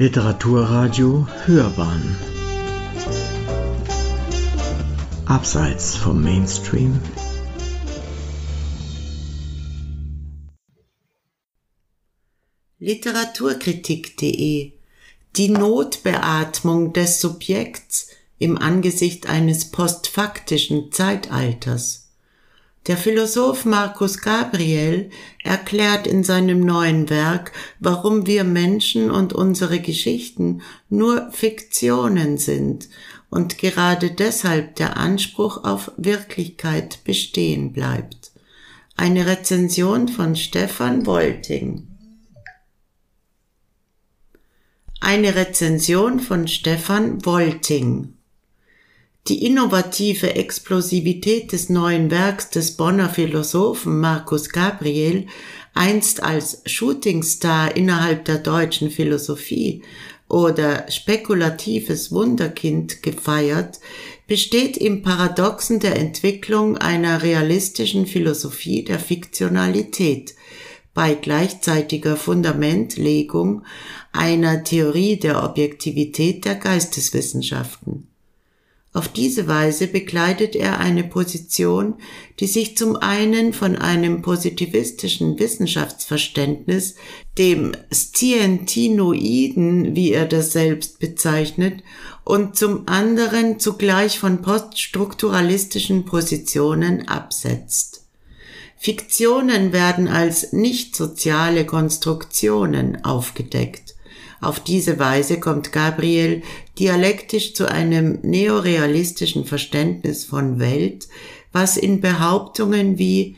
[0.00, 2.16] Literaturradio Hörbahn.
[5.26, 7.00] Abseits vom Mainstream.
[12.78, 14.74] Literaturkritik.de
[15.34, 22.07] Die Notbeatmung des Subjekts im Angesicht eines postfaktischen Zeitalters
[22.88, 25.10] der Philosoph Markus Gabriel
[25.44, 32.88] erklärt in seinem neuen Werk, warum wir Menschen und unsere Geschichten nur Fiktionen sind
[33.28, 38.32] und gerade deshalb der Anspruch auf Wirklichkeit bestehen bleibt.
[38.96, 41.86] Eine Rezension von Stefan Wolting.
[45.00, 48.17] Eine Rezension von Stefan Wolting.
[49.28, 55.26] Die innovative Explosivität des neuen Werks des Bonner Philosophen Markus Gabriel,
[55.74, 59.82] einst als Shootingstar innerhalb der deutschen Philosophie
[60.30, 63.80] oder spekulatives Wunderkind gefeiert,
[64.26, 70.34] besteht im Paradoxen der Entwicklung einer realistischen Philosophie der Fiktionalität
[70.94, 73.62] bei gleichzeitiger Fundamentlegung
[74.10, 78.08] einer Theorie der Objektivität der Geisteswissenschaften.
[78.98, 81.94] Auf diese Weise bekleidet er eine Position,
[82.40, 86.96] die sich zum einen von einem positivistischen Wissenschaftsverständnis,
[87.38, 91.84] dem Scientinoiden, wie er das selbst bezeichnet,
[92.24, 98.04] und zum anderen zugleich von poststrukturalistischen Positionen absetzt.
[98.76, 103.94] Fiktionen werden als nicht soziale Konstruktionen aufgedeckt.
[104.40, 106.42] Auf diese Weise kommt Gabriel
[106.78, 111.08] dialektisch zu einem neorealistischen Verständnis von Welt,
[111.52, 113.36] was in Behauptungen wie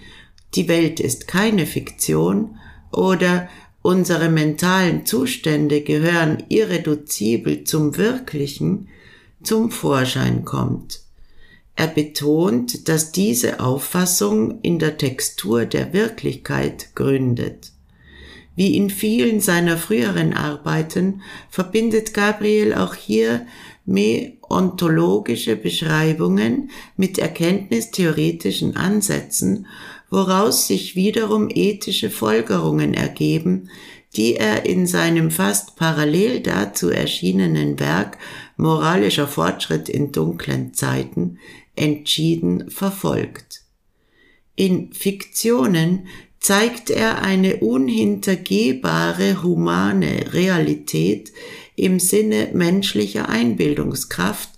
[0.55, 2.59] die Welt ist keine Fiktion
[2.93, 3.49] oder
[3.83, 8.89] unsere mentalen Zustände gehören irreduzibel zum Wirklichen
[9.43, 11.01] zum Vorschein kommt.
[11.77, 17.73] Er betont, dass diese Auffassung in der Textur der Wirklichkeit gründet.
[18.57, 23.47] Wie in vielen seiner früheren Arbeiten verbindet Gabriel auch hier
[23.87, 29.67] meontologische Beschreibungen mit erkenntnistheoretischen Ansätzen,
[30.11, 33.71] woraus sich wiederum ethische Folgerungen ergeben,
[34.17, 38.19] die er in seinem fast parallel dazu erschienenen Werk
[38.57, 41.39] Moralischer Fortschritt in dunklen Zeiten
[41.77, 43.63] entschieden verfolgt.
[44.57, 46.09] In Fiktionen
[46.41, 51.33] zeigt er eine unhintergehbare humane Realität
[51.77, 54.51] im Sinne menschlicher Einbildungskraft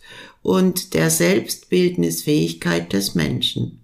[0.42, 3.78] und der Selbstbildnisfähigkeit des Menschen.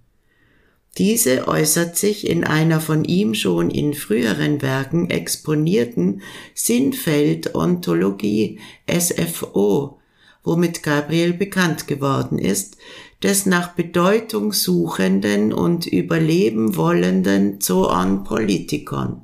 [0.97, 6.23] Diese äußert sich in einer von ihm schon in früheren Werken exponierten
[6.55, 8.59] Sinnfeldontologie
[8.91, 10.01] SFO,
[10.43, 12.79] womit Gabriel bekannt geworden ist,
[13.23, 19.23] des nach Bedeutung suchenden und überleben wollenden Zoon Politikon.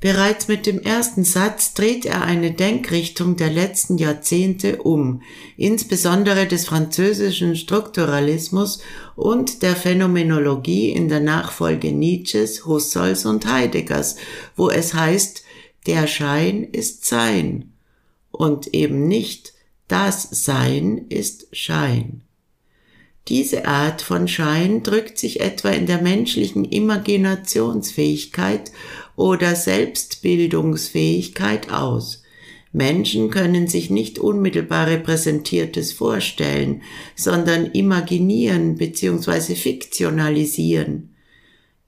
[0.00, 5.20] Bereits mit dem ersten Satz dreht er eine Denkrichtung der letzten Jahrzehnte um,
[5.58, 8.80] insbesondere des französischen Strukturalismus
[9.14, 14.16] und der Phänomenologie in der Nachfolge Nietzsches, Husserls und Heideggers,
[14.56, 15.44] wo es heißt,
[15.86, 17.74] der Schein ist Sein
[18.30, 19.52] und eben nicht
[19.90, 22.22] das Sein ist Schein.
[23.26, 28.70] Diese Art von Schein drückt sich etwa in der menschlichen Imaginationsfähigkeit
[29.16, 32.22] oder Selbstbildungsfähigkeit aus.
[32.72, 36.82] Menschen können sich nicht unmittelbar repräsentiertes vorstellen,
[37.16, 39.56] sondern imaginieren bzw.
[39.56, 41.16] fiktionalisieren.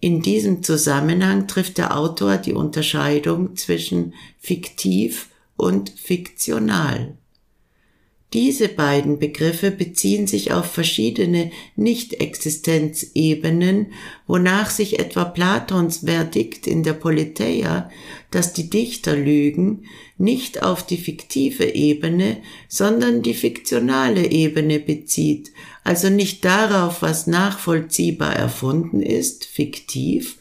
[0.00, 7.16] In diesem Zusammenhang trifft der Autor die Unterscheidung zwischen fiktiv und fiktional.
[8.32, 13.88] Diese beiden Begriffe beziehen sich auf verschiedene Nicht-Existenzebenen,
[14.26, 17.90] wonach sich etwa Platons Verdikt in der Politeia,
[18.30, 19.84] dass die Dichter lügen,
[20.16, 22.38] nicht auf die fiktive Ebene,
[22.68, 25.52] sondern die fiktionale Ebene bezieht,
[25.84, 30.38] also nicht darauf, was nachvollziehbar erfunden ist, fiktiv,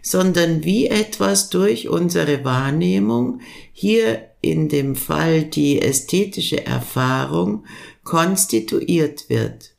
[0.00, 3.40] sondern wie etwas durch unsere Wahrnehmung,
[3.72, 7.64] hier in dem Fall die ästhetische Erfahrung,
[8.04, 9.74] konstituiert wird.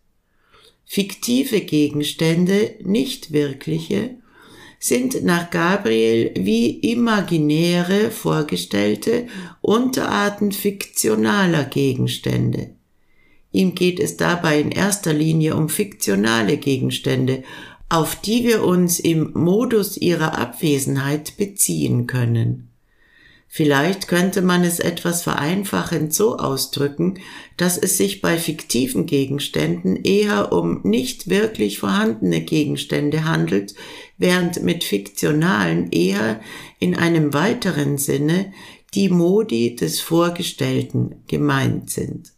[0.85, 4.17] Fiktive Gegenstände, nicht wirkliche,
[4.79, 9.27] sind nach Gabriel wie imaginäre vorgestellte
[9.61, 12.71] Unterarten fiktionaler Gegenstände.
[13.51, 17.43] Ihm geht es dabei in erster Linie um fiktionale Gegenstände,
[17.87, 22.72] auf die wir uns im Modus ihrer Abwesenheit beziehen können.
[23.55, 27.19] Vielleicht könnte man es etwas vereinfachend so ausdrücken,
[27.55, 33.75] dass es sich bei fiktiven Gegenständen eher um nicht wirklich vorhandene Gegenstände handelt,
[34.17, 36.41] während mit fiktionalen eher
[36.79, 38.51] in einem weiteren Sinne
[38.95, 42.32] die Modi des Vorgestellten gemeint sind.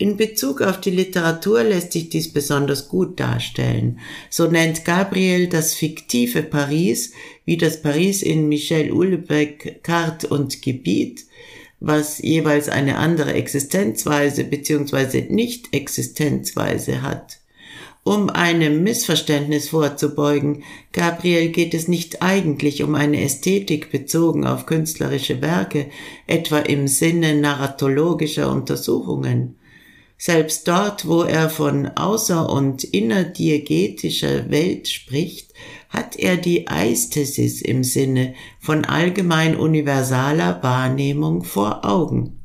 [0.00, 3.98] In Bezug auf die Literatur lässt sich dies besonders gut darstellen.
[4.30, 7.12] So nennt Gabriel das fiktive Paris,
[7.44, 11.24] wie das Paris in Michel Houellebecq Kart und Gebiet,
[11.80, 15.26] was jeweils eine andere Existenzweise bzw.
[15.28, 17.40] Nicht-Existenzweise hat.
[18.04, 20.62] Um einem Missverständnis vorzubeugen,
[20.92, 25.86] Gabriel geht es nicht eigentlich um eine Ästhetik bezogen auf künstlerische Werke,
[26.28, 29.56] etwa im Sinne narratologischer Untersuchungen.
[30.20, 35.54] Selbst dort, wo er von außer- und innerdiegetischer Welt spricht,
[35.88, 42.40] hat er die Eisthesis im Sinne von allgemein universaler Wahrnehmung vor Augen.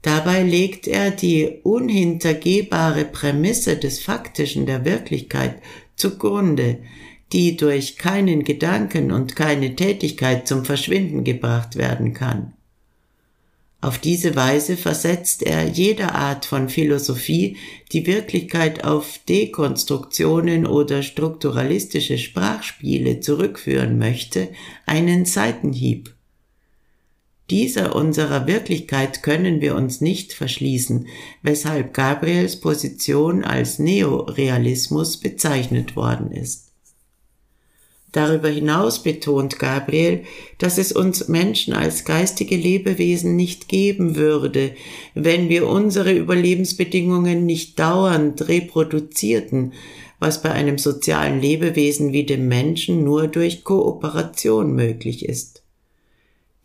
[0.00, 5.60] Dabei legt er die unhintergehbare Prämisse des Faktischen der Wirklichkeit
[5.96, 6.78] zugrunde,
[7.32, 12.52] die durch keinen Gedanken und keine Tätigkeit zum Verschwinden gebracht werden kann.
[13.82, 17.56] Auf diese Weise versetzt er jeder Art von Philosophie,
[17.90, 24.50] die Wirklichkeit auf Dekonstruktionen oder strukturalistische Sprachspiele zurückführen möchte,
[24.86, 26.14] einen Seitenhieb.
[27.50, 31.08] Dieser unserer Wirklichkeit können wir uns nicht verschließen,
[31.42, 36.71] weshalb Gabriels Position als Neorealismus bezeichnet worden ist.
[38.12, 40.24] Darüber hinaus betont Gabriel,
[40.58, 44.72] dass es uns Menschen als geistige Lebewesen nicht geben würde,
[45.14, 49.72] wenn wir unsere Überlebensbedingungen nicht dauernd reproduzierten,
[50.20, 55.62] was bei einem sozialen Lebewesen wie dem Menschen nur durch Kooperation möglich ist.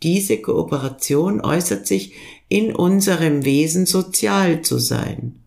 [0.02, 2.12] Diese Kooperation äußert sich
[2.48, 5.42] in unserem Wesen sozial zu sein.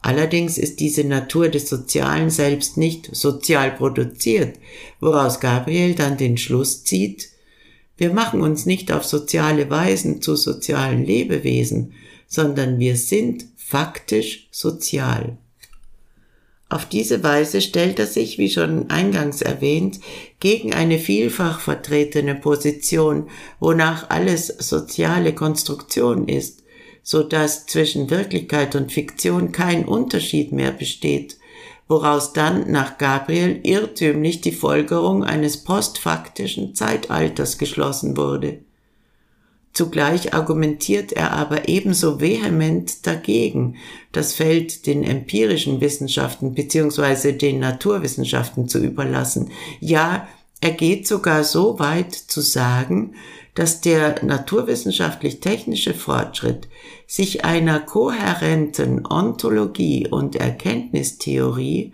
[0.00, 4.58] Allerdings ist diese Natur des Sozialen selbst nicht sozial produziert,
[5.00, 7.30] woraus Gabriel dann den Schluss zieht,
[7.98, 11.94] wir machen uns nicht auf soziale Weisen zu sozialen Lebewesen,
[12.28, 15.36] sondern wir sind faktisch sozial.
[16.70, 20.00] Auf diese Weise stellt er sich, wie schon eingangs erwähnt,
[20.38, 23.28] gegen eine vielfach vertretene Position,
[23.58, 26.62] wonach alles soziale Konstruktion ist,
[27.08, 31.38] so dass zwischen Wirklichkeit und Fiktion kein Unterschied mehr besteht,
[31.88, 38.58] woraus dann nach Gabriel irrtümlich die Folgerung eines postfaktischen Zeitalters geschlossen wurde.
[39.72, 43.76] Zugleich argumentiert er aber ebenso vehement dagegen,
[44.12, 47.32] das Feld den empirischen Wissenschaften bzw.
[47.32, 49.50] den Naturwissenschaften zu überlassen.
[49.80, 50.28] Ja,
[50.60, 53.14] er geht sogar so weit zu sagen,
[53.54, 56.68] dass der naturwissenschaftlich-technische Fortschritt
[57.06, 61.92] sich einer kohärenten Ontologie und Erkenntnistheorie,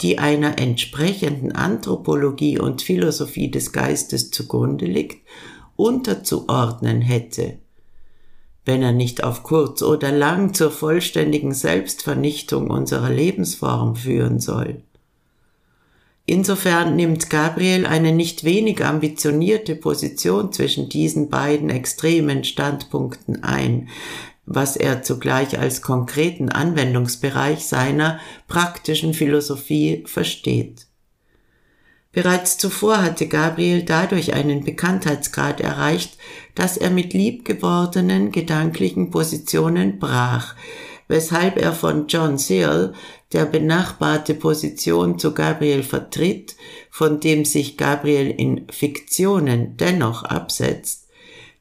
[0.00, 5.26] die einer entsprechenden Anthropologie und Philosophie des Geistes zugrunde liegt,
[5.76, 7.58] unterzuordnen hätte,
[8.64, 14.82] wenn er nicht auf kurz oder lang zur vollständigen Selbstvernichtung unserer Lebensform führen soll.
[16.30, 23.88] Insofern nimmt Gabriel eine nicht wenig ambitionierte Position zwischen diesen beiden extremen Standpunkten ein,
[24.44, 30.86] was er zugleich als konkreten Anwendungsbereich seiner praktischen Philosophie versteht.
[32.12, 36.18] Bereits zuvor hatte Gabriel dadurch einen Bekanntheitsgrad erreicht,
[36.54, 40.54] dass er mit liebgewordenen gedanklichen Positionen brach,
[41.08, 42.92] weshalb er von John Searle,
[43.32, 46.56] der benachbarte Position zu Gabriel vertritt,
[46.90, 51.08] von dem sich Gabriel in Fiktionen dennoch absetzt,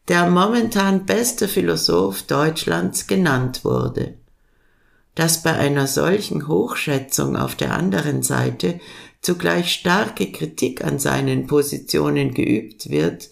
[0.08, 4.14] der momentan beste Philosoph Deutschlands genannt wurde.
[5.16, 8.80] Dass bei einer solchen Hochschätzung auf der anderen Seite
[9.22, 13.30] zugleich starke Kritik an seinen Positionen geübt wird,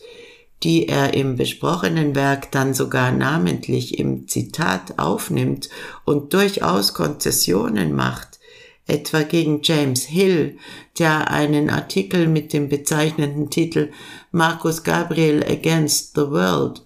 [0.63, 5.69] die er im besprochenen Werk dann sogar namentlich im Zitat aufnimmt
[6.05, 8.39] und durchaus Konzessionen macht,
[8.87, 10.57] etwa gegen James Hill,
[10.97, 13.91] der einen Artikel mit dem bezeichnenden Titel
[14.31, 16.81] Marcus Gabriel Against the World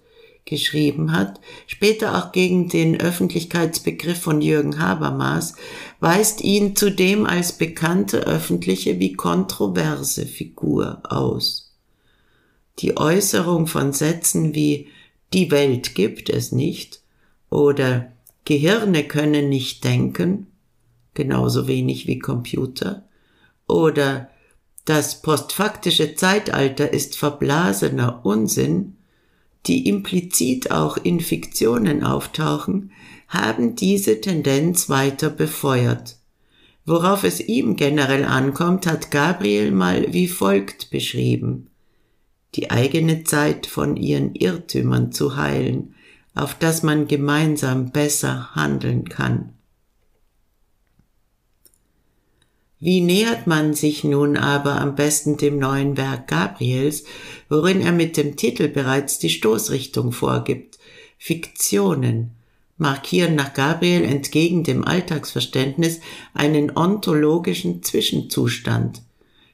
[0.45, 5.53] geschrieben hat, später auch gegen den Öffentlichkeitsbegriff von Jürgen Habermas,
[5.99, 11.68] weist ihn zudem als bekannte öffentliche wie kontroverse Figur aus
[12.79, 14.88] die Äußerung von Sätzen wie
[15.33, 17.01] die Welt gibt es nicht
[17.50, 18.12] oder
[18.45, 20.48] Gehirne können nicht denken,
[21.13, 23.07] genauso wenig wie Computer,
[23.67, 24.29] oder
[24.86, 28.95] Das postfaktische Zeitalter ist verblasener Unsinn,
[29.67, 32.91] die implizit auch in Fiktionen auftauchen,
[33.27, 36.17] haben diese Tendenz weiter befeuert.
[36.86, 41.69] Worauf es ihm generell ankommt, hat Gabriel mal wie folgt beschrieben.
[42.56, 45.96] Die eigene Zeit von ihren Irrtümern zu heilen,
[46.34, 49.53] auf das man gemeinsam besser handeln kann.
[52.82, 57.03] Wie nähert man sich nun aber am besten dem neuen Werk Gabriels,
[57.50, 60.79] worin er mit dem Titel bereits die Stoßrichtung vorgibt?
[61.18, 62.32] Fiktionen
[62.77, 66.00] markieren nach Gabriel entgegen dem Alltagsverständnis
[66.34, 69.01] einen ontologischen Zwischenzustand.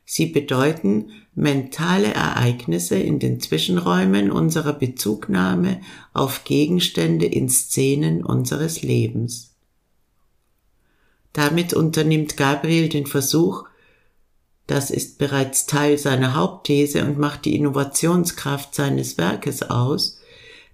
[0.06, 5.82] Sie bedeuten mentale Ereignisse in den Zwischenräumen unserer Bezugnahme
[6.14, 9.56] auf Gegenstände in Szenen unseres Lebens.
[11.34, 13.66] Damit unternimmt Gabriel den Versuch,
[14.68, 20.20] das ist bereits Teil seiner Hauptthese und macht die Innovationskraft seines Werkes aus,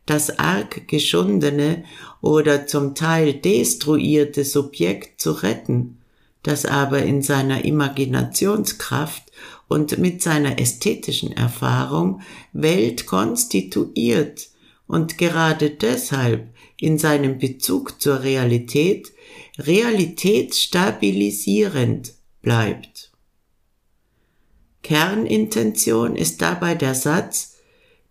[0.05, 1.83] das arg geschundene
[2.21, 6.00] oder zum Teil destruierte Subjekt zu retten,
[6.43, 9.24] das aber in seiner Imaginationskraft
[9.67, 12.21] und mit seiner ästhetischen Erfahrung
[12.51, 14.50] Welt konstituiert
[14.88, 19.12] und gerade deshalb in seinem Bezug zur Realität
[19.57, 23.12] realitätsstabilisierend bleibt.
[24.81, 27.57] Kernintention ist dabei der Satz,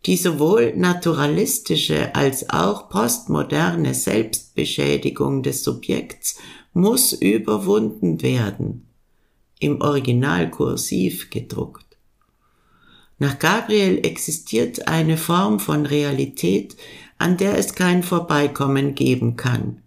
[0.07, 6.39] die sowohl naturalistische als auch postmoderne Selbstbeschädigung des Subjekts
[6.73, 8.87] muss überwunden werden,
[9.59, 11.85] im Original kursiv gedruckt.
[13.19, 16.77] Nach Gabriel existiert eine Form von Realität,
[17.19, 19.83] an der es kein Vorbeikommen geben kann.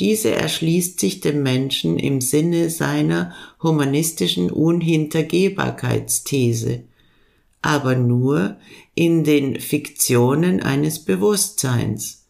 [0.00, 6.84] Diese erschließt sich dem Menschen im Sinne seiner humanistischen Unhintergehbarkeitsthese,
[7.62, 8.56] aber nur
[8.94, 12.27] in den Fiktionen eines Bewusstseins,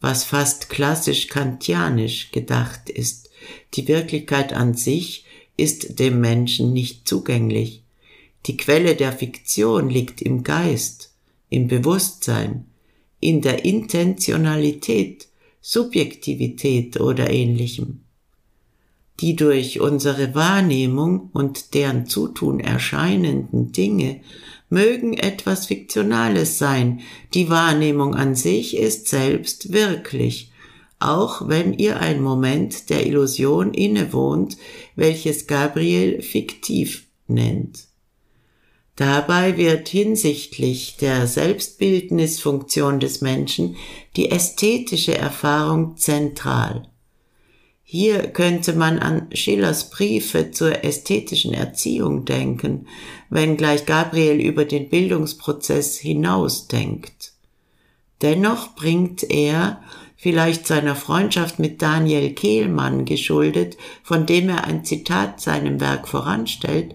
[0.00, 3.30] was fast klassisch kantianisch gedacht ist.
[3.74, 5.24] Die Wirklichkeit an sich
[5.56, 7.82] ist dem Menschen nicht zugänglich.
[8.46, 11.12] Die Quelle der Fiktion liegt im Geist,
[11.50, 12.66] im Bewusstsein,
[13.20, 15.28] in der Intentionalität,
[15.60, 18.00] Subjektivität oder ähnlichem.
[19.20, 24.20] Die durch unsere Wahrnehmung und deren Zutun erscheinenden Dinge
[24.70, 27.00] mögen etwas Fiktionales sein,
[27.34, 30.52] die Wahrnehmung an sich ist selbst wirklich,
[31.00, 34.56] auch wenn ihr ein Moment der Illusion innewohnt,
[34.96, 37.88] welches Gabriel fiktiv nennt.
[38.96, 43.76] Dabei wird hinsichtlich der Selbstbildnisfunktion des Menschen
[44.16, 46.88] die ästhetische Erfahrung zentral.
[47.90, 52.86] Hier könnte man an Schillers Briefe zur ästhetischen Erziehung denken,
[53.30, 57.32] wenngleich Gabriel über den Bildungsprozess hinausdenkt.
[58.20, 59.80] Dennoch bringt er,
[60.16, 66.94] vielleicht seiner Freundschaft mit Daniel Kehlmann geschuldet, von dem er ein Zitat seinem Werk voranstellt,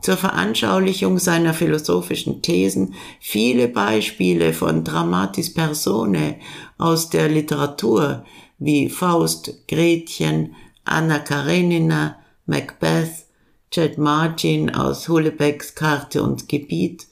[0.00, 6.36] zur Veranschaulichung seiner philosophischen Thesen viele Beispiele von Dramatis Personae
[6.78, 8.24] aus der Literatur
[8.60, 13.26] wie Faust, Gretchen, Anna Karenina, Macbeth,
[13.70, 17.06] Chet Martin aus Hulebecks Karte und Gebiet,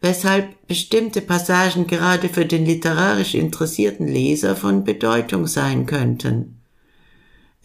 [0.00, 6.60] weshalb bestimmte Passagen gerade für den literarisch interessierten Leser von Bedeutung sein könnten.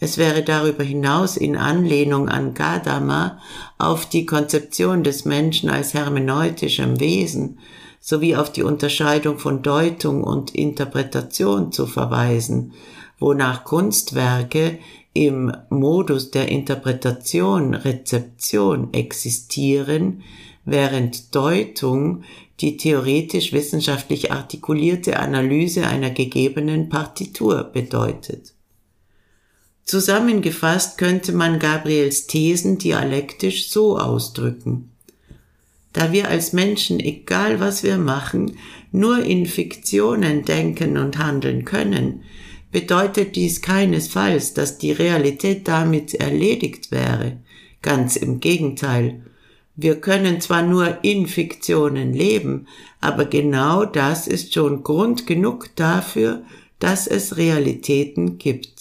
[0.00, 3.38] Es wäre darüber hinaus in Anlehnung an Gadamer
[3.78, 7.58] auf die Konzeption des Menschen als hermeneutischem Wesen
[8.00, 12.74] sowie auf die Unterscheidung von Deutung und Interpretation zu verweisen,
[13.24, 14.78] wonach Kunstwerke
[15.14, 20.22] im Modus der Interpretation, Rezeption existieren,
[20.66, 22.24] während Deutung
[22.60, 28.52] die theoretisch wissenschaftlich artikulierte Analyse einer gegebenen Partitur bedeutet.
[29.84, 34.90] Zusammengefasst könnte man Gabriels Thesen dialektisch so ausdrücken.
[35.94, 38.58] Da wir als Menschen, egal was wir machen,
[38.92, 42.22] nur in Fiktionen denken und handeln können,
[42.74, 47.38] bedeutet dies keinesfalls, dass die Realität damit erledigt wäre.
[47.80, 49.22] Ganz im Gegenteil.
[49.74, 52.68] Wir können zwar nur in Fiktionen leben,
[53.00, 56.42] aber genau das ist schon Grund genug dafür,
[56.78, 58.74] dass es Realitäten gibt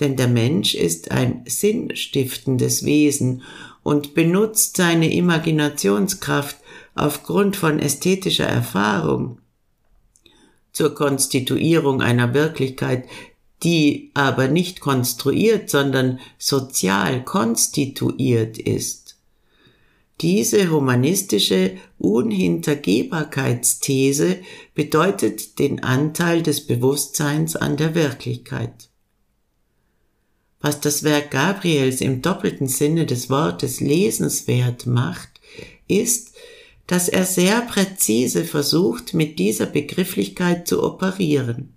[0.00, 3.42] denn der Mensch ist ein sinnstiftendes Wesen
[3.82, 6.56] und benutzt seine Imaginationskraft
[6.94, 9.38] aufgrund von ästhetischer Erfahrung
[10.74, 13.06] zur Konstituierung einer Wirklichkeit,
[13.62, 19.16] die aber nicht konstruiert, sondern sozial konstituiert ist.
[20.20, 24.40] Diese humanistische Unhintergehbarkeitsthese
[24.74, 28.90] bedeutet den Anteil des Bewusstseins an der Wirklichkeit.
[30.60, 35.40] Was das Werk Gabriels im doppelten Sinne des Wortes lesenswert macht,
[35.88, 36.34] ist,
[36.86, 41.74] dass er sehr präzise versucht, mit dieser Begrifflichkeit zu operieren.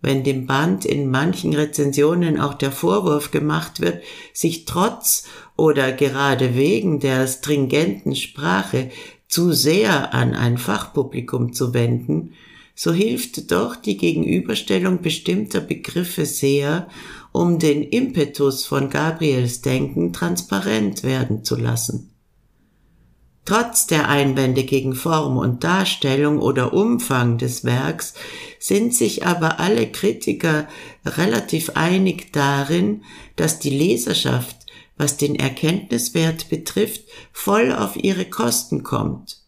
[0.00, 6.56] Wenn dem Band in manchen Rezensionen auch der Vorwurf gemacht wird, sich trotz oder gerade
[6.56, 8.90] wegen der stringenten Sprache
[9.28, 12.34] zu sehr an ein Fachpublikum zu wenden,
[12.74, 16.88] so hilft doch die Gegenüberstellung bestimmter Begriffe sehr,
[17.30, 22.11] um den Impetus von Gabriels Denken transparent werden zu lassen.
[23.44, 28.14] Trotz der Einwände gegen Form und Darstellung oder Umfang des Werks
[28.60, 30.68] sind sich aber alle Kritiker
[31.04, 33.02] relativ einig darin,
[33.34, 34.56] dass die Leserschaft,
[34.96, 39.38] was den Erkenntniswert betrifft, voll auf ihre Kosten kommt.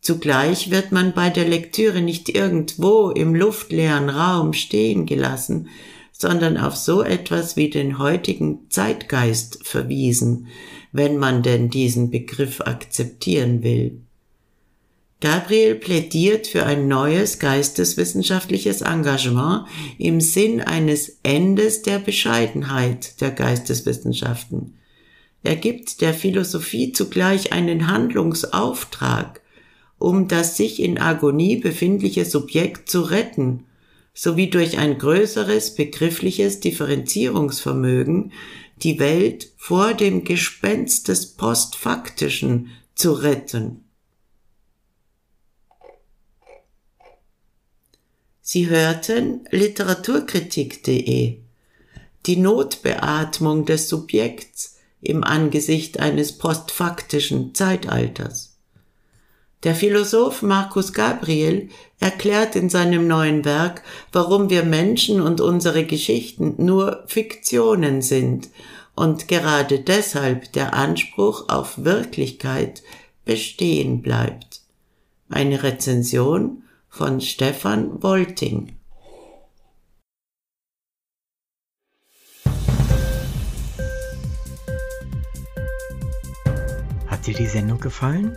[0.00, 5.68] Zugleich wird man bei der Lektüre nicht irgendwo im luftleeren Raum stehen gelassen,
[6.12, 10.48] sondern auf so etwas wie den heutigen Zeitgeist verwiesen,
[10.94, 13.98] wenn man denn diesen Begriff akzeptieren will.
[15.20, 19.66] Gabriel plädiert für ein neues geisteswissenschaftliches Engagement
[19.98, 24.74] im Sinn eines Endes der Bescheidenheit der Geisteswissenschaften.
[25.42, 29.40] Er gibt der Philosophie zugleich einen Handlungsauftrag,
[29.98, 33.64] um das sich in Agonie befindliche Subjekt zu retten,
[34.14, 38.30] sowie durch ein größeres begriffliches Differenzierungsvermögen
[38.76, 43.84] die Welt vor dem Gespenst des Postfaktischen zu retten.
[48.40, 51.38] Sie hörten literaturkritik.de
[52.26, 58.53] die Notbeatmung des Subjekts im Angesicht eines postfaktischen Zeitalters.
[59.64, 66.54] Der Philosoph Markus Gabriel erklärt in seinem neuen Werk, warum wir Menschen und unsere Geschichten
[66.58, 68.50] nur Fiktionen sind
[68.94, 72.82] und gerade deshalb der Anspruch auf Wirklichkeit
[73.24, 74.60] bestehen bleibt.
[75.30, 78.76] Eine Rezension von Stefan Wolting.
[87.06, 88.36] Hat dir die Sendung gefallen?